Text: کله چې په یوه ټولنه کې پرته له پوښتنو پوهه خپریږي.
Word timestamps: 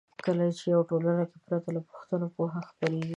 کله 0.25 0.43
چې 0.57 0.61
په 0.63 0.69
یوه 0.73 0.83
ټولنه 0.89 1.23
کې 1.29 1.37
پرته 1.45 1.69
له 1.75 1.81
پوښتنو 1.89 2.27
پوهه 2.35 2.59
خپریږي. 2.69 3.09